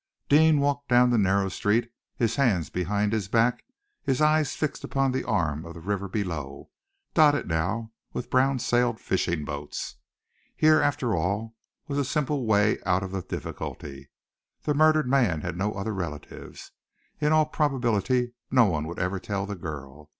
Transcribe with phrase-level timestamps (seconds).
[0.29, 3.63] Deane walked down the narrow street, his hands behind his back,
[4.01, 6.71] his eyes fixed upon the arm of the river below,
[7.13, 9.97] dotted now with brown sailed fishing boats.
[10.55, 11.55] Here, after all,
[11.87, 14.09] was a simple way out of the difficulty!
[14.63, 16.71] The murdered man had no other relatives.
[17.19, 20.09] In all probability, no one would ever tell the girl.